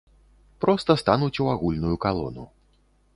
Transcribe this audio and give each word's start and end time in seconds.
Проста 0.63 0.95
стануць 1.01 1.41
у 1.45 1.49
агульную 1.53 1.95
калону. 2.07 2.47